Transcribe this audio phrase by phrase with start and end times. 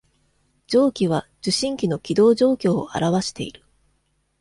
[0.65, 3.63] 上記は、受信機の起動状況を表している。